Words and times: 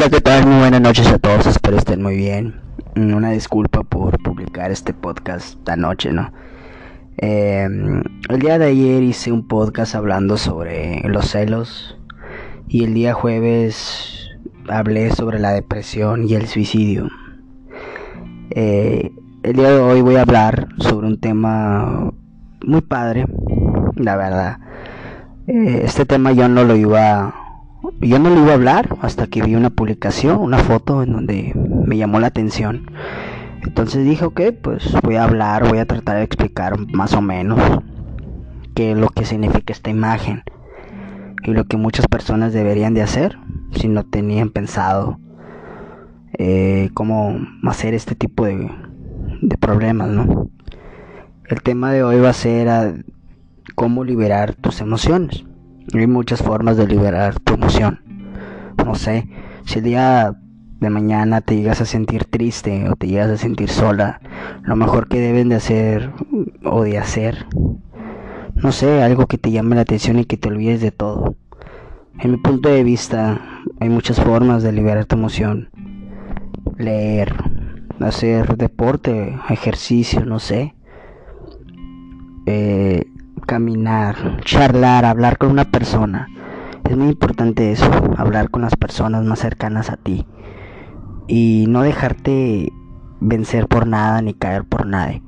Hola, 0.00 0.08
¿qué 0.08 0.22
tal? 0.22 0.46
Muy 0.46 0.60
buenas 0.60 0.80
noches 0.80 1.06
a 1.08 1.18
todos, 1.18 1.46
espero 1.46 1.76
estén 1.76 2.02
muy 2.02 2.16
bien. 2.16 2.54
Mm, 2.94 3.12
Una 3.12 3.32
disculpa 3.32 3.82
por 3.82 4.18
publicar 4.22 4.70
este 4.70 4.94
podcast 4.94 5.58
esta 5.58 5.76
noche, 5.76 6.10
¿no? 6.10 6.32
Eh, 7.18 7.68
el 8.30 8.38
día 8.38 8.58
de 8.58 8.64
ayer 8.64 9.02
hice 9.02 9.30
un 9.30 9.46
podcast 9.46 9.94
hablando 9.94 10.38
sobre 10.38 11.02
los 11.06 11.26
celos 11.26 11.98
y 12.66 12.84
el 12.84 12.94
día 12.94 13.12
jueves 13.12 14.30
hablé 14.70 15.10
sobre 15.10 15.38
la 15.38 15.52
depresión 15.52 16.26
y 16.26 16.32
el 16.32 16.46
suicidio. 16.46 17.10
Eh, 18.52 19.12
el 19.42 19.52
día 19.52 19.70
de 19.70 19.80
hoy 19.80 20.00
voy 20.00 20.16
a 20.16 20.22
hablar 20.22 20.68
sobre 20.78 21.08
un 21.08 21.20
tema 21.20 22.10
muy 22.64 22.80
padre, 22.80 23.26
la 23.96 24.16
verdad. 24.16 24.60
Eh, 25.46 25.82
este 25.84 26.06
tema 26.06 26.32
yo 26.32 26.48
no 26.48 26.64
lo 26.64 26.74
iba 26.74 27.39
yo 28.08 28.18
no 28.18 28.30
lo 28.30 28.40
iba 28.42 28.52
a 28.52 28.54
hablar 28.54 28.96
hasta 29.02 29.26
que 29.26 29.42
vi 29.42 29.54
una 29.54 29.70
publicación, 29.70 30.38
una 30.38 30.58
foto 30.58 31.02
en 31.02 31.12
donde 31.12 31.52
me 31.86 31.96
llamó 31.98 32.18
la 32.18 32.28
atención. 32.28 32.90
Entonces 33.62 34.04
dije, 34.04 34.24
ok, 34.24 34.40
pues 34.62 34.90
voy 35.02 35.16
a 35.16 35.24
hablar, 35.24 35.68
voy 35.68 35.78
a 35.78 35.86
tratar 35.86 36.16
de 36.16 36.22
explicar 36.22 36.78
más 36.92 37.12
o 37.12 37.20
menos 37.20 37.60
qué 38.74 38.92
es 38.92 38.96
lo 38.96 39.08
que 39.08 39.26
significa 39.26 39.72
esta 39.72 39.90
imagen 39.90 40.42
y 41.42 41.52
lo 41.52 41.64
que 41.66 41.76
muchas 41.76 42.06
personas 42.06 42.52
deberían 42.52 42.94
de 42.94 43.02
hacer 43.02 43.38
si 43.72 43.88
no 43.88 44.04
tenían 44.04 44.50
pensado 44.50 45.18
eh, 46.38 46.90
cómo 46.94 47.38
hacer 47.64 47.92
este 47.92 48.14
tipo 48.14 48.46
de, 48.46 48.70
de 49.42 49.56
problemas, 49.58 50.08
¿no? 50.08 50.48
El 51.46 51.62
tema 51.62 51.92
de 51.92 52.02
hoy 52.02 52.20
va 52.20 52.30
a 52.30 52.34
ser 52.34 53.04
cómo 53.74 54.04
liberar 54.04 54.54
tus 54.54 54.80
emociones. 54.80 55.44
Hay 55.92 56.06
muchas 56.06 56.42
formas 56.42 56.76
de 56.76 56.86
liberar 56.86 57.38
tu 57.40 57.54
emoción. 57.54 58.00
No 58.84 58.94
sé, 58.94 59.28
si 59.64 59.78
el 59.78 59.84
día 59.84 60.34
de 60.80 60.90
mañana 60.90 61.40
te 61.40 61.56
llegas 61.56 61.80
a 61.80 61.84
sentir 61.84 62.24
triste 62.24 62.88
o 62.88 62.96
te 62.96 63.06
llegas 63.06 63.30
a 63.30 63.36
sentir 63.36 63.68
sola, 63.68 64.20
lo 64.62 64.76
mejor 64.76 65.08
que 65.08 65.20
deben 65.20 65.48
de 65.48 65.56
hacer 65.56 66.10
o 66.64 66.82
de 66.82 66.98
hacer, 66.98 67.46
no 68.54 68.72
sé, 68.72 69.02
algo 69.02 69.26
que 69.26 69.38
te 69.38 69.50
llame 69.50 69.76
la 69.76 69.82
atención 69.82 70.18
y 70.18 70.24
que 70.24 70.36
te 70.36 70.48
olvides 70.48 70.80
de 70.80 70.90
todo. 70.90 71.36
En 72.18 72.32
mi 72.32 72.36
punto 72.36 72.68
de 72.68 72.84
vista, 72.84 73.40
hay 73.78 73.88
muchas 73.88 74.20
formas 74.20 74.62
de 74.62 74.72
liberar 74.72 75.06
tu 75.06 75.16
emoción. 75.16 75.70
Leer, 76.76 77.34
hacer 78.00 78.56
deporte, 78.56 79.38
ejercicio, 79.48 80.24
no 80.26 80.38
sé. 80.38 80.74
Eh, 82.46 83.04
charlar, 84.44 85.04
hablar 85.04 85.38
con 85.38 85.50
una 85.50 85.64
persona. 85.64 86.28
Es 86.88 86.96
muy 86.96 87.08
importante 87.08 87.72
eso, 87.72 87.90
hablar 88.16 88.50
con 88.50 88.62
las 88.62 88.76
personas 88.76 89.24
más 89.24 89.38
cercanas 89.38 89.90
a 89.90 89.96
ti. 89.96 90.26
Y 91.28 91.66
no 91.68 91.82
dejarte 91.82 92.72
vencer 93.20 93.68
por 93.68 93.86
nada 93.86 94.22
ni 94.22 94.34
caer 94.34 94.64
por 94.64 94.86
nadie. 94.86 95.22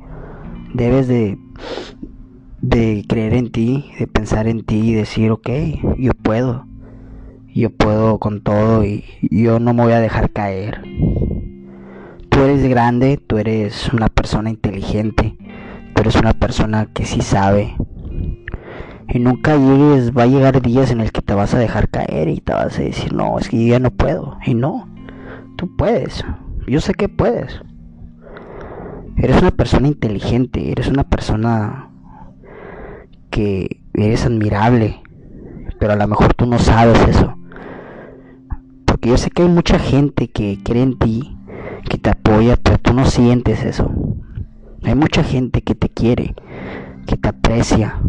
Debes 0.74 1.06
de, 1.06 1.38
de 2.60 3.04
creer 3.08 3.34
en 3.34 3.52
ti, 3.52 3.90
de 3.98 4.06
pensar 4.06 4.48
en 4.48 4.64
ti 4.64 4.90
y 4.90 4.94
decir, 4.94 5.30
ok, 5.30 5.48
yo 5.98 6.12
puedo. 6.14 6.66
Yo 7.54 7.70
puedo 7.70 8.18
con 8.18 8.40
todo 8.40 8.82
y 8.84 9.04
yo 9.30 9.60
no 9.60 9.74
me 9.74 9.82
voy 9.82 9.92
a 9.92 10.00
dejar 10.00 10.30
caer. 10.30 10.80
Tú 12.30 12.40
eres 12.40 12.66
grande, 12.66 13.18
tú 13.18 13.36
eres 13.36 13.92
una 13.92 14.08
persona 14.08 14.48
inteligente, 14.48 15.36
tú 15.94 16.00
eres 16.00 16.16
una 16.16 16.32
persona 16.32 16.86
que 16.86 17.04
sí 17.04 17.20
sabe, 17.20 17.76
y 19.12 19.18
nunca 19.18 19.56
llegues, 19.56 20.16
va 20.16 20.22
a 20.22 20.26
llegar 20.26 20.62
días 20.62 20.90
en 20.90 21.02
el 21.02 21.12
que 21.12 21.20
te 21.20 21.34
vas 21.34 21.52
a 21.52 21.58
dejar 21.58 21.90
caer 21.90 22.28
y 22.28 22.40
te 22.40 22.54
vas 22.54 22.78
a 22.78 22.82
decir, 22.82 23.12
no, 23.12 23.38
es 23.38 23.50
que 23.50 23.62
yo 23.62 23.72
ya 23.72 23.78
no 23.78 23.90
puedo. 23.90 24.38
Y 24.46 24.54
no, 24.54 24.88
tú 25.56 25.76
puedes. 25.76 26.24
Yo 26.66 26.80
sé 26.80 26.94
que 26.94 27.10
puedes. 27.10 27.60
Eres 29.18 29.42
una 29.42 29.50
persona 29.50 29.88
inteligente, 29.88 30.72
eres 30.72 30.88
una 30.88 31.04
persona 31.04 31.90
que 33.28 33.82
eres 33.92 34.24
admirable, 34.24 35.02
pero 35.78 35.92
a 35.92 35.96
lo 35.96 36.08
mejor 36.08 36.32
tú 36.32 36.46
no 36.46 36.58
sabes 36.58 36.98
eso. 37.06 37.36
Porque 38.86 39.10
yo 39.10 39.18
sé 39.18 39.30
que 39.30 39.42
hay 39.42 39.48
mucha 39.48 39.78
gente 39.78 40.28
que 40.28 40.58
cree 40.64 40.84
en 40.84 40.98
ti, 40.98 41.36
que 41.90 41.98
te 41.98 42.08
apoya, 42.08 42.56
pero 42.56 42.78
tú 42.78 42.94
no 42.94 43.04
sientes 43.04 43.62
eso. 43.62 43.92
Hay 44.84 44.94
mucha 44.94 45.22
gente 45.22 45.60
que 45.60 45.74
te 45.74 45.90
quiere, 45.90 46.34
que 47.06 47.18
te 47.18 47.28
aprecia, 47.28 48.00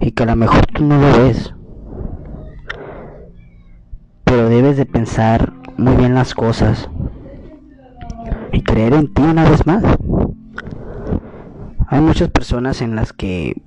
y 0.00 0.12
que 0.12 0.22
a 0.22 0.26
lo 0.26 0.36
mejor 0.36 0.66
tú 0.66 0.84
no 0.84 1.00
lo 1.00 1.18
ves. 1.18 1.54
Pero 4.24 4.48
debes 4.48 4.76
de 4.76 4.86
pensar 4.86 5.52
muy 5.76 5.94
bien 5.96 6.14
las 6.14 6.34
cosas 6.34 6.90
y 8.52 8.62
creer 8.62 8.94
en 8.94 9.12
ti 9.12 9.22
una 9.22 9.48
vez 9.48 9.66
más. 9.66 9.84
Hay 11.88 12.00
muchas 12.00 12.30
personas 12.30 12.82
en 12.82 12.96
las 12.96 13.12
que 13.12 13.62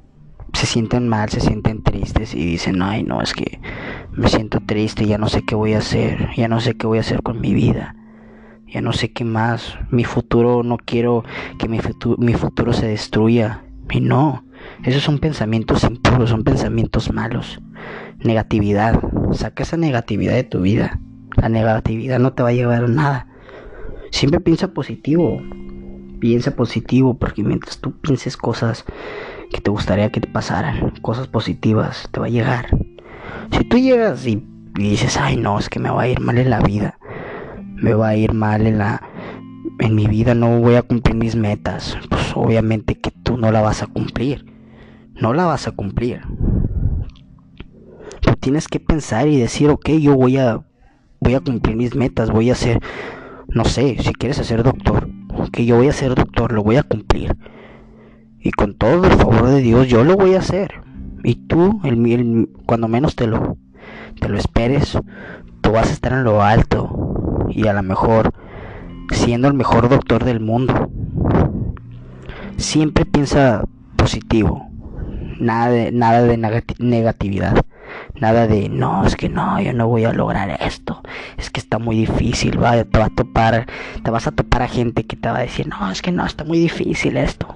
se 0.53 0.65
sienten 0.65 1.07
mal, 1.07 1.29
se 1.29 1.39
sienten 1.39 1.83
tristes 1.83 2.33
y 2.33 2.45
dicen, 2.45 2.81
ay 2.81 3.03
no, 3.03 3.21
es 3.21 3.33
que 3.33 3.61
me 4.11 4.27
siento 4.27 4.59
triste, 4.65 5.05
ya 5.05 5.17
no 5.17 5.29
sé 5.29 5.43
qué 5.43 5.55
voy 5.55 5.73
a 5.73 5.77
hacer, 5.77 6.29
ya 6.35 6.47
no 6.47 6.59
sé 6.59 6.75
qué 6.75 6.87
voy 6.87 6.97
a 6.97 7.01
hacer 7.01 7.23
con 7.23 7.39
mi 7.39 7.53
vida, 7.53 7.95
ya 8.67 8.81
no 8.81 8.91
sé 8.91 9.13
qué 9.13 9.23
más, 9.23 9.77
mi 9.89 10.03
futuro, 10.03 10.63
no 10.63 10.77
quiero 10.77 11.23
que 11.57 11.69
mi 11.69 11.79
futuro, 11.79 12.17
mi 12.17 12.33
futuro 12.33 12.73
se 12.73 12.87
destruya. 12.87 13.63
Y 13.91 14.01
no, 14.01 14.43
esos 14.83 15.03
son 15.03 15.19
pensamientos 15.19 15.83
impuros, 15.83 16.29
son 16.29 16.43
pensamientos 16.43 17.11
malos. 17.11 17.59
Negatividad. 18.23 18.97
Saca 19.33 19.63
esa 19.63 19.75
negatividad 19.75 20.33
de 20.33 20.45
tu 20.45 20.61
vida. 20.61 20.99
La 21.35 21.49
negatividad 21.49 22.19
no 22.19 22.31
te 22.31 22.43
va 22.43 22.49
a 22.49 22.53
llevar 22.53 22.85
a 22.85 22.87
nada. 22.87 23.27
Siempre 24.11 24.39
piensa 24.39 24.73
positivo. 24.73 25.41
Piensa 26.21 26.55
positivo 26.55 27.17
porque 27.17 27.43
mientras 27.43 27.79
tú 27.79 27.99
pienses 27.99 28.37
cosas 28.37 28.85
que 29.51 29.59
te 29.59 29.69
gustaría 29.69 30.11
que 30.11 30.21
te 30.21 30.27
pasaran, 30.27 30.93
cosas 31.01 31.27
positivas, 31.27 32.07
te 32.11 32.19
va 32.19 32.27
a 32.27 32.29
llegar. 32.29 32.67
Si 33.51 33.63
tú 33.65 33.77
llegas 33.77 34.25
y, 34.27 34.45
dices, 34.75 35.17
ay 35.17 35.35
no, 35.37 35.59
es 35.59 35.69
que 35.69 35.79
me 35.79 35.89
va 35.89 36.03
a 36.03 36.07
ir 36.07 36.21
mal 36.21 36.37
en 36.37 36.49
la 36.49 36.59
vida. 36.61 36.97
Me 37.75 37.93
va 37.93 38.09
a 38.09 38.15
ir 38.15 38.33
mal 38.33 38.65
en 38.65 38.77
la... 38.77 39.01
En 39.79 39.95
mi 39.95 40.07
vida 40.07 40.35
no 40.35 40.59
voy 40.59 40.75
a 40.75 40.83
cumplir 40.83 41.15
mis 41.15 41.35
metas. 41.35 41.97
Pues 42.09 42.31
obviamente 42.35 42.99
que 42.99 43.11
tú 43.11 43.37
no 43.37 43.51
la 43.51 43.61
vas 43.61 43.81
a 43.83 43.87
cumplir 43.87 44.48
no 45.21 45.33
la 45.33 45.45
vas 45.45 45.67
a 45.67 45.71
cumplir. 45.71 46.21
Tú 48.21 48.33
tienes 48.39 48.67
que 48.67 48.79
pensar 48.79 49.27
y 49.27 49.39
decir, 49.39 49.69
ok, 49.69 49.89
yo 49.91 50.15
voy 50.15 50.37
a, 50.37 50.61
voy 51.19 51.33
a 51.35 51.39
cumplir 51.39 51.75
mis 51.75 51.95
metas, 51.95 52.31
voy 52.31 52.49
a 52.49 52.55
ser, 52.55 52.79
no 53.47 53.65
sé, 53.65 53.97
si 53.99 54.13
quieres 54.13 54.37
ser 54.37 54.63
doctor, 54.63 55.09
que 55.51 55.65
yo 55.65 55.77
voy 55.77 55.87
a 55.87 55.93
ser 55.93 56.15
doctor, 56.15 56.51
lo 56.51 56.63
voy 56.63 56.77
a 56.77 56.83
cumplir. 56.83 57.35
Y 58.39 58.51
con 58.51 58.75
todo 58.75 59.03
el 59.03 59.11
favor 59.11 59.47
de 59.47 59.61
Dios, 59.61 59.87
yo 59.87 60.03
lo 60.03 60.15
voy 60.15 60.35
a 60.35 60.39
hacer. 60.39 60.81
Y 61.23 61.35
tú, 61.35 61.81
el, 61.83 62.49
cuando 62.65 62.87
menos 62.87 63.15
te 63.15 63.27
lo, 63.27 63.57
te 64.19 64.29
lo 64.29 64.37
esperes, 64.37 64.97
tú 65.61 65.71
vas 65.71 65.89
a 65.89 65.93
estar 65.93 66.13
en 66.13 66.23
lo 66.23 66.41
alto. 66.41 67.45
Y 67.49 67.67
a 67.67 67.73
lo 67.73 67.83
mejor, 67.83 68.33
siendo 69.11 69.49
el 69.49 69.55
mejor 69.55 69.89
doctor 69.89 70.23
del 70.23 70.39
mundo. 70.39 70.89
Siempre 72.55 73.05
piensa 73.05 73.65
positivo 73.97 74.68
nada 75.39 75.69
de, 75.69 75.91
nada 75.91 76.23
de 76.23 76.37
negatividad. 76.37 77.65
Nada 78.19 78.47
de, 78.47 78.69
no, 78.69 79.05
es 79.05 79.15
que 79.15 79.29
no, 79.29 79.59
yo 79.59 79.73
no 79.73 79.87
voy 79.87 80.05
a 80.05 80.13
lograr 80.13 80.57
esto. 80.61 81.01
Es 81.37 81.49
que 81.49 81.59
está 81.59 81.79
muy 81.79 81.95
difícil, 81.95 82.61
va, 82.61 82.83
te 82.83 82.99
va 82.99 83.05
a 83.05 83.09
topar, 83.09 83.65
te 84.03 84.11
vas 84.11 84.27
a 84.27 84.31
topar 84.31 84.63
a 84.63 84.67
gente 84.67 85.05
que 85.05 85.15
te 85.15 85.29
va 85.29 85.37
a 85.37 85.41
decir, 85.41 85.67
no, 85.67 85.89
es 85.89 86.01
que 86.01 86.11
no, 86.11 86.25
está 86.25 86.43
muy 86.43 86.59
difícil 86.59 87.17
esto. 87.17 87.55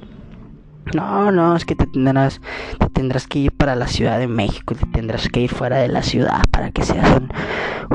No, 0.96 1.32
no, 1.32 1.56
es 1.56 1.66
que 1.66 1.76
te 1.76 1.88
tendrás, 1.88 2.42
te 2.78 2.90
tendrás 2.90 3.28
que 3.28 3.40
ir 3.40 3.52
para 3.52 3.76
la 3.76 3.88
Ciudad 3.88 4.20
de 4.20 4.28
México, 4.28 4.76
te 4.76 4.86
tendrás 4.88 5.30
que 5.30 5.42
ir 5.42 5.50
fuera 5.50 5.78
de 5.78 5.88
la 5.88 6.04
ciudad 6.04 6.42
para 6.52 6.72
que 6.72 6.84
seas 6.84 7.10
un, 7.18 7.32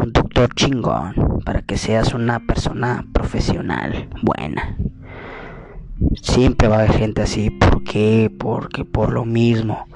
un 0.03 0.13
doctor 0.13 0.55
chingón, 0.55 1.43
para 1.45 1.63
que 1.63 1.77
seas 1.77 2.15
una 2.15 2.41
persona 2.41 3.05
profesional 3.13 4.09
buena. 4.23 4.77
Siempre 6.23 6.69
va 6.69 6.77
a 6.77 6.79
haber 6.81 6.93
gente 6.93 7.23
así. 7.23 7.51
¿Por 7.51 7.83
qué? 7.83 8.33
Porque 8.37 8.85
por 8.85 9.13
lo 9.13 9.25
mismo. 9.25 9.87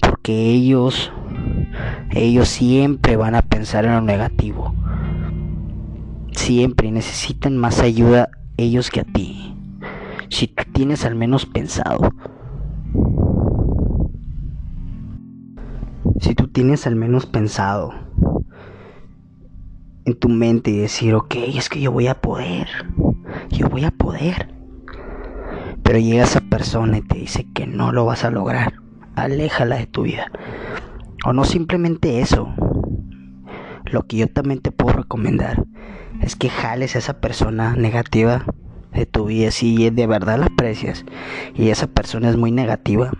Porque 0.00 0.32
ellos, 0.50 1.12
ellos 2.10 2.48
siempre 2.48 3.16
van 3.16 3.34
a 3.34 3.42
pensar 3.42 3.84
en 3.84 3.92
lo 3.92 4.02
negativo. 4.02 4.74
Siempre 6.32 6.90
necesitan 6.90 7.56
más 7.56 7.80
ayuda 7.80 8.30
ellos 8.56 8.90
que 8.90 9.00
a 9.00 9.04
ti. 9.04 9.56
Si 10.30 10.46
tú 10.46 10.64
tienes 10.72 11.04
al 11.04 11.16
menos 11.16 11.44
pensado. 11.44 12.12
Si 16.20 16.34
tú 16.34 16.48
tienes 16.48 16.86
al 16.86 16.94
menos 16.94 17.26
pensado 17.26 17.92
en 20.04 20.18
tu 20.18 20.28
mente 20.28 20.70
y 20.70 20.78
decir, 20.78 21.14
ok, 21.14 21.34
es 21.54 21.68
que 21.68 21.80
yo 21.80 21.90
voy 21.90 22.06
a 22.06 22.20
poder. 22.20 22.68
Yo 23.50 23.68
voy 23.68 23.84
a 23.84 23.90
poder 23.90 24.61
pero 25.92 26.02
llega 26.02 26.24
esa 26.24 26.40
persona 26.40 26.96
y 26.96 27.02
te 27.02 27.18
dice 27.18 27.46
que 27.52 27.66
no 27.66 27.92
lo 27.92 28.06
vas 28.06 28.24
a 28.24 28.30
lograr, 28.30 28.80
aléjala 29.14 29.76
de 29.76 29.86
tu 29.86 30.04
vida. 30.04 30.32
O 31.26 31.34
no 31.34 31.44
simplemente 31.44 32.20
eso. 32.20 32.48
Lo 33.84 34.06
que 34.06 34.16
yo 34.16 34.26
también 34.26 34.62
te 34.62 34.72
puedo 34.72 34.94
recomendar 34.94 35.66
es 36.22 36.34
que 36.34 36.48
jales 36.48 36.96
a 36.96 36.98
esa 36.98 37.20
persona 37.20 37.76
negativa 37.76 38.46
de 38.94 39.04
tu 39.04 39.26
vida 39.26 39.50
si 39.50 39.90
de 39.90 40.06
verdad 40.06 40.38
la 40.38 40.46
aprecias 40.46 41.04
y 41.54 41.68
esa 41.68 41.88
persona 41.88 42.30
es 42.30 42.38
muy 42.38 42.52
negativa 42.52 43.12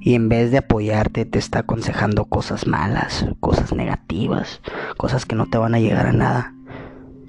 y 0.00 0.14
en 0.14 0.30
vez 0.30 0.50
de 0.50 0.56
apoyarte 0.56 1.26
te 1.26 1.38
está 1.38 1.58
aconsejando 1.58 2.24
cosas 2.24 2.66
malas, 2.66 3.26
cosas 3.40 3.74
negativas, 3.74 4.62
cosas 4.96 5.26
que 5.26 5.36
no 5.36 5.44
te 5.44 5.58
van 5.58 5.74
a 5.74 5.80
llegar 5.80 6.06
a 6.06 6.12
nada. 6.14 6.54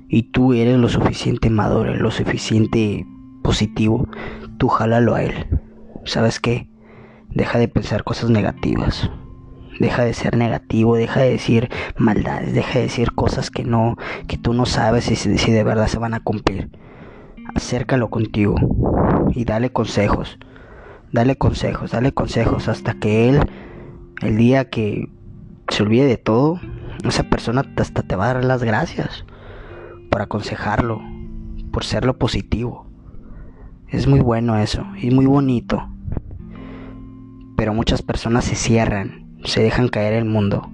Y 0.08 0.32
tú 0.32 0.54
eres 0.54 0.78
lo 0.78 0.88
suficiente 0.88 1.50
maduro, 1.50 1.94
lo 1.94 2.10
suficiente 2.10 3.06
positivo, 3.48 4.10
tú 4.58 4.68
jálalo 4.68 5.16
a 5.16 5.24
él. 5.24 5.48
¿Sabes 6.04 6.42
qué? 6.42 6.68
Deja 7.30 7.60
de 7.60 7.70
pensar 7.70 8.04
cosas 8.04 8.30
negativas. 8.30 9.10
Deja 9.80 10.04
de 10.04 10.14
ser 10.14 10.36
negativo, 10.36 10.98
deja 10.98 11.22
de 11.22 11.30
decir 11.30 11.70
maldades, 11.96 12.54
deja 12.54 12.80
de 12.80 12.86
decir 12.86 13.14
cosas 13.14 13.50
que 13.50 13.64
no, 13.64 13.96
que 14.28 14.38
tú 14.38 14.52
no 14.54 14.66
sabes 14.66 15.06
si, 15.06 15.16
si 15.16 15.52
de 15.54 15.64
verdad 15.64 15.88
se 15.88 15.98
van 15.98 16.14
a 16.14 16.20
cumplir. 16.20 16.70
Acércalo 17.56 18.10
contigo 18.10 18.58
y 19.34 19.46
dale 19.46 19.72
consejos 19.72 20.38
dale 21.14 21.38
consejos, 21.38 21.92
dale 21.92 22.12
consejos 22.12 22.68
hasta 22.68 22.96
que 22.96 23.30
él, 23.30 23.40
el 24.22 24.36
día 24.36 24.70
que 24.70 25.10
se 25.70 25.84
olvide 25.84 26.06
de 26.06 26.18
todo, 26.18 26.60
esa 27.08 27.24
persona 27.24 27.64
hasta 27.78 28.04
te 28.04 28.18
va 28.18 28.30
a 28.30 28.34
dar 28.34 28.44
las 28.44 28.62
gracias 28.62 29.26
por 30.12 30.22
aconsejarlo, 30.22 31.02
por 31.72 31.86
ser 31.86 32.04
lo 32.04 32.18
positivo. 32.18 32.87
Es 33.90 34.08
muy 34.08 34.20
bueno 34.20 34.58
eso 34.58 34.86
y 35.02 35.12
muy 35.12 35.26
bonito. 35.26 35.88
Pero 37.56 37.74
muchas 37.74 38.02
personas 38.02 38.46
se 38.46 38.56
cierran, 38.56 39.38
se 39.44 39.64
dejan 39.64 39.88
caer 39.88 40.14
el 40.14 40.26
mundo. 40.26 40.70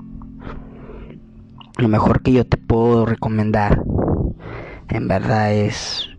Lo 1.78 1.88
mejor 1.88 2.22
que 2.22 2.34
yo 2.34 2.46
te 2.46 2.58
puedo 2.58 3.06
recomendar, 3.06 3.84
en 4.90 5.08
verdad, 5.08 5.54
es 5.54 6.10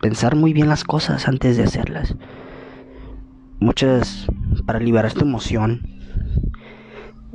pensar 0.00 0.36
muy 0.36 0.52
bien 0.52 0.68
las 0.68 0.84
cosas 0.84 1.26
antes 1.28 1.56
de 1.56 1.64
hacerlas 1.64 2.14
muchas 3.60 4.26
para 4.66 4.78
liberar 4.78 5.12
tu 5.12 5.24
emoción. 5.24 5.82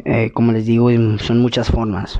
Eh, 0.05 0.31
como 0.33 0.51
les 0.51 0.65
digo, 0.65 0.89
son 1.19 1.41
muchas 1.41 1.69
formas. 1.69 2.19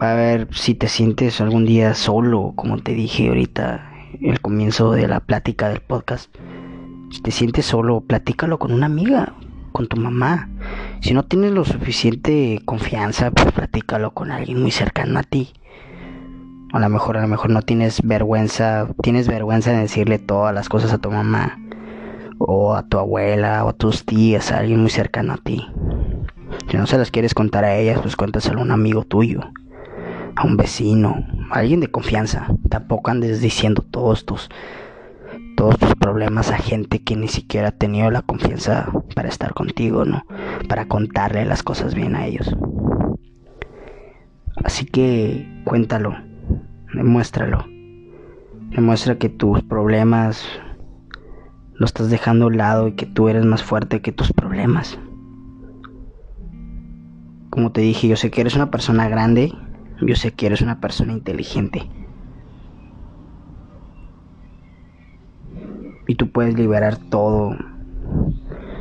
Va 0.00 0.12
a 0.12 0.16
ver 0.16 0.48
si 0.52 0.74
te 0.74 0.88
sientes 0.88 1.40
algún 1.40 1.64
día 1.64 1.94
solo, 1.94 2.52
como 2.56 2.78
te 2.78 2.94
dije 2.94 3.28
ahorita, 3.28 3.90
el 4.20 4.40
comienzo 4.40 4.92
de 4.92 5.08
la 5.08 5.20
plática 5.20 5.68
del 5.68 5.80
podcast. 5.80 6.34
Si 7.10 7.20
te 7.20 7.30
sientes 7.30 7.66
solo, 7.66 8.00
platícalo 8.00 8.58
con 8.58 8.72
una 8.72 8.86
amiga, 8.86 9.34
con 9.72 9.88
tu 9.88 9.96
mamá. 9.96 10.48
Si 11.00 11.14
no 11.14 11.24
tienes 11.24 11.52
lo 11.52 11.64
suficiente 11.64 12.60
confianza, 12.64 13.30
pues 13.30 13.52
platícalo 13.52 14.12
con 14.12 14.32
alguien 14.32 14.62
muy 14.62 14.70
cercano 14.70 15.18
a 15.18 15.22
ti. 15.22 15.52
A 16.72 16.80
lo 16.80 16.88
mejor, 16.88 17.16
a 17.16 17.22
lo 17.22 17.28
mejor 17.28 17.50
no 17.50 17.62
tienes 17.62 18.02
vergüenza, 18.02 18.88
tienes 19.02 19.28
vergüenza 19.28 19.70
de 19.70 19.78
decirle 19.78 20.18
todas 20.18 20.54
las 20.54 20.68
cosas 20.68 20.92
a 20.92 20.98
tu 20.98 21.10
mamá 21.10 21.58
o 22.38 22.74
a 22.74 22.86
tu 22.88 22.98
abuela 22.98 23.64
o 23.64 23.68
a 23.68 23.72
tus 23.72 24.04
tías, 24.04 24.50
a 24.50 24.58
alguien 24.58 24.80
muy 24.80 24.90
cercano 24.90 25.34
a 25.34 25.36
ti. 25.36 25.66
Si 26.70 26.76
no 26.76 26.86
se 26.86 26.98
las 26.98 27.10
quieres 27.10 27.34
contar 27.34 27.64
a 27.64 27.76
ellas, 27.76 28.00
pues 28.00 28.16
cuéntaselo 28.16 28.60
a 28.60 28.62
un 28.62 28.70
amigo 28.70 29.04
tuyo, 29.04 29.40
a 30.36 30.46
un 30.46 30.56
vecino, 30.56 31.26
a 31.50 31.58
alguien 31.58 31.80
de 31.80 31.90
confianza. 31.90 32.48
Tampoco 32.68 33.10
andes 33.10 33.40
diciendo 33.40 33.82
todos 33.90 34.24
tus 34.24 34.48
todos 35.56 35.78
tus 35.78 35.94
problemas 35.94 36.50
a 36.50 36.58
gente 36.58 37.02
que 37.02 37.16
ni 37.16 37.28
siquiera 37.28 37.68
ha 37.68 37.72
tenido 37.72 38.10
la 38.10 38.22
confianza 38.22 38.90
para 39.14 39.28
estar 39.28 39.54
contigo, 39.54 40.04
¿no? 40.04 40.24
Para 40.68 40.88
contarle 40.88 41.44
las 41.44 41.62
cosas 41.62 41.94
bien 41.94 42.16
a 42.16 42.26
ellos. 42.26 42.54
Así 44.62 44.84
que 44.84 45.62
cuéntalo, 45.64 46.16
demuéstralo. 46.92 47.64
Demuestra 48.70 49.18
que 49.18 49.28
tus 49.28 49.62
problemas 49.62 50.44
lo 51.74 51.86
estás 51.86 52.10
dejando 52.10 52.44
a 52.44 52.48
un 52.48 52.56
lado 52.56 52.88
y 52.88 52.92
que 52.92 53.06
tú 53.06 53.28
eres 53.28 53.44
más 53.44 53.62
fuerte 53.62 54.00
que 54.00 54.12
tus 54.12 54.32
problemas. 54.32 54.98
Como 57.50 57.70
te 57.72 57.82
dije, 57.82 58.08
yo 58.08 58.16
sé 58.16 58.30
que 58.30 58.40
eres 58.40 58.56
una 58.56 58.70
persona 58.70 59.08
grande, 59.08 59.52
yo 60.00 60.16
sé 60.16 60.32
que 60.32 60.46
eres 60.46 60.62
una 60.62 60.80
persona 60.80 61.12
inteligente. 61.12 61.88
Y 66.06 66.16
tú 66.16 66.30
puedes 66.30 66.54
liberar 66.54 66.98
todo, 66.98 67.56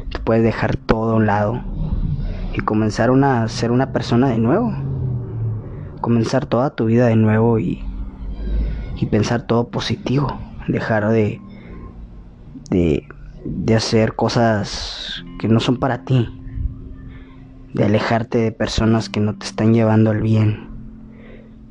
tú 0.09 0.19
puedes 0.23 0.43
dejar 0.43 0.75
todo 0.75 1.13
a 1.13 1.15
un 1.15 1.25
lado 1.25 1.61
y 2.53 2.59
comenzar 2.59 3.09
a 3.11 3.47
ser 3.47 3.71
una 3.71 3.93
persona 3.93 4.29
de 4.29 4.39
nuevo. 4.39 4.73
Comenzar 6.01 6.45
toda 6.45 6.75
tu 6.75 6.85
vida 6.85 7.07
de 7.07 7.15
nuevo 7.15 7.59
y, 7.59 7.83
y 8.97 9.05
pensar 9.05 9.43
todo 9.43 9.69
positivo. 9.69 10.37
Dejar 10.67 11.09
de 11.09 11.39
de, 12.73 13.75
hacer 13.75 14.15
cosas 14.15 15.23
que 15.39 15.47
no 15.47 15.59
son 15.59 15.77
para 15.77 16.03
ti, 16.05 16.27
de 17.73 17.85
alejarte 17.85 18.37
de 18.39 18.51
personas 18.51 19.09
que 19.09 19.19
no 19.19 19.35
te 19.35 19.45
están 19.45 19.73
llevando 19.73 20.11
al 20.11 20.21
bien. 20.21 20.72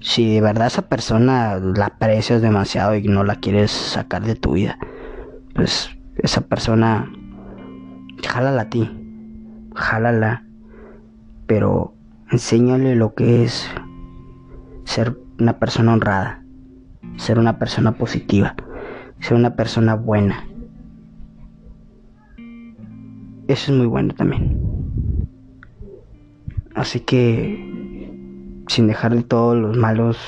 Si 0.03 0.35
de 0.35 0.41
verdad 0.41 0.67
esa 0.67 0.89
persona 0.89 1.59
la 1.59 1.87
aprecias 1.87 2.43
demasiado 2.43 2.97
y 2.97 3.03
no 3.05 3.23
la 3.23 3.37
quieres 3.37 3.71
sacar 3.71 4.25
de 4.25 4.35
tu 4.35 4.53
vida, 4.53 4.77
pues 5.55 5.91
esa 6.17 6.41
persona, 6.41 7.11
jálala 8.27 8.63
a 8.63 8.69
ti, 8.69 8.91
jálala, 9.75 10.45
pero 11.47 11.95
enséñale 12.31 12.97
lo 12.97 13.15
que 13.15 13.45
es 13.45 13.71
ser 14.85 15.17
una 15.39 15.59
persona 15.59 15.93
honrada, 15.93 16.43
ser 17.17 17.39
una 17.39 17.59
persona 17.59 17.93
positiva, 17.93 18.57
ser 19.21 19.37
una 19.37 19.55
persona 19.55 19.95
buena. 19.95 20.45
Eso 23.47 23.73
es 23.73 23.79
muy 23.79 23.87
bueno 23.87 24.15
también. 24.15 24.61
Así 26.75 27.01
que, 27.01 27.82
sin 28.73 28.87
dejar 28.87 29.15
de 29.15 29.23
todos 29.23 29.55
los 29.55 29.77
malos 29.77 30.19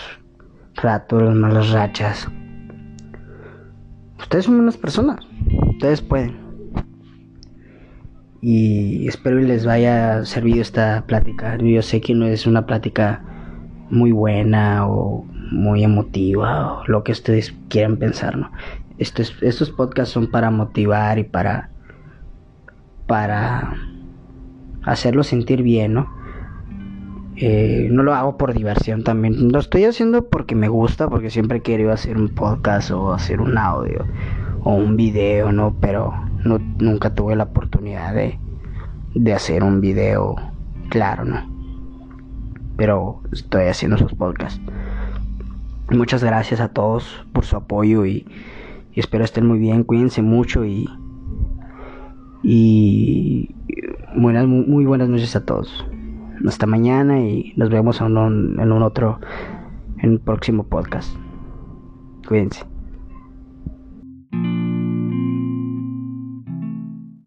ratos, 0.74 1.22
las 1.22 1.34
malas 1.34 1.70
rachas, 1.70 2.28
ustedes 4.18 4.44
son 4.44 4.56
buenas 4.56 4.76
personas. 4.76 5.20
Ustedes 5.70 6.02
pueden. 6.02 6.36
Y 8.42 9.08
espero 9.08 9.38
que 9.38 9.44
les 9.44 9.64
vaya 9.64 10.26
servido 10.26 10.60
esta 10.60 11.04
plática. 11.06 11.56
Yo 11.56 11.80
sé 11.80 12.02
que 12.02 12.14
no 12.14 12.26
es 12.26 12.46
una 12.46 12.66
plática 12.66 13.24
muy 13.88 14.12
buena 14.12 14.86
o 14.86 15.24
muy 15.50 15.82
emotiva 15.82 16.74
o 16.74 16.86
lo 16.86 17.02
que 17.02 17.12
ustedes 17.12 17.54
quieran 17.70 17.96
pensar, 17.96 18.36
¿no? 18.36 18.52
Estos, 18.98 19.34
estos 19.40 19.70
podcasts 19.70 20.12
son 20.12 20.30
para 20.30 20.50
motivar 20.50 21.18
y 21.18 21.24
para 21.24 21.70
para 23.06 23.74
hacerlo 24.82 25.22
sentir 25.22 25.62
bien, 25.62 25.94
¿no? 25.94 26.23
Eh, 27.36 27.88
no 27.90 28.02
lo 28.02 28.14
hago 28.14 28.36
por 28.36 28.54
diversión 28.54 29.02
también. 29.02 29.50
Lo 29.50 29.58
estoy 29.58 29.84
haciendo 29.84 30.28
porque 30.28 30.54
me 30.54 30.68
gusta, 30.68 31.08
porque 31.08 31.30
siempre 31.30 31.62
he 31.64 31.90
hacer 31.90 32.16
un 32.16 32.28
podcast 32.28 32.90
o 32.90 33.12
hacer 33.12 33.40
un 33.40 33.58
audio 33.58 34.04
o 34.62 34.74
un 34.74 34.96
video, 34.96 35.52
¿no? 35.52 35.76
Pero 35.80 36.14
no, 36.44 36.58
nunca 36.78 37.14
tuve 37.14 37.36
la 37.36 37.44
oportunidad 37.44 38.14
de, 38.14 38.38
de 39.14 39.32
hacer 39.32 39.64
un 39.64 39.80
video 39.80 40.36
claro, 40.90 41.24
¿no? 41.24 41.40
Pero 42.76 43.22
estoy 43.32 43.64
haciendo 43.64 43.96
esos 43.96 44.14
podcasts. 44.14 44.60
Muchas 45.90 46.24
gracias 46.24 46.60
a 46.60 46.68
todos 46.68 47.26
por 47.32 47.44
su 47.44 47.56
apoyo 47.56 48.06
y, 48.06 48.26
y 48.92 49.00
espero 49.00 49.24
estén 49.24 49.46
muy 49.46 49.58
bien. 49.58 49.84
Cuídense 49.84 50.22
mucho 50.22 50.64
y 50.64 50.88
y 52.46 53.54
buenas, 54.14 54.46
muy 54.46 54.84
buenas 54.84 55.08
noches 55.08 55.34
a 55.34 55.46
todos. 55.46 55.84
Hasta 56.46 56.66
mañana 56.66 57.20
y 57.20 57.54
nos 57.56 57.70
vemos 57.70 58.00
en 58.00 58.16
un, 58.16 58.60
en 58.60 58.72
un 58.72 58.82
otro, 58.82 59.18
en 59.98 60.10
un 60.10 60.18
próximo 60.18 60.64
podcast. 60.64 61.16
Cuídense. 62.26 62.73